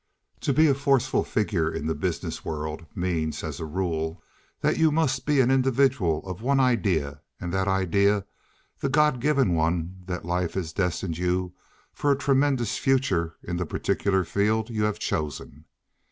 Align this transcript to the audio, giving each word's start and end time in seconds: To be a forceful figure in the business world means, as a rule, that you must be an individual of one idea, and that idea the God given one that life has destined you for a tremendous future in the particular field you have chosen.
To 0.39 0.51
be 0.51 0.65
a 0.65 0.73
forceful 0.73 1.23
figure 1.23 1.71
in 1.71 1.85
the 1.85 1.93
business 1.93 2.43
world 2.43 2.87
means, 2.95 3.43
as 3.43 3.59
a 3.59 3.65
rule, 3.65 4.23
that 4.61 4.79
you 4.79 4.91
must 4.91 5.27
be 5.27 5.39
an 5.41 5.51
individual 5.51 6.27
of 6.27 6.41
one 6.41 6.59
idea, 6.59 7.21
and 7.39 7.53
that 7.53 7.67
idea 7.67 8.25
the 8.79 8.89
God 8.89 9.19
given 9.21 9.53
one 9.53 9.97
that 10.07 10.25
life 10.25 10.55
has 10.55 10.73
destined 10.73 11.19
you 11.19 11.53
for 11.93 12.11
a 12.11 12.17
tremendous 12.17 12.79
future 12.79 13.35
in 13.43 13.57
the 13.57 13.65
particular 13.67 14.23
field 14.23 14.71
you 14.71 14.85
have 14.85 14.97
chosen. 14.97 15.65